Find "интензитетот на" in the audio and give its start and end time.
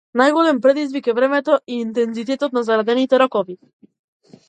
1.83-2.67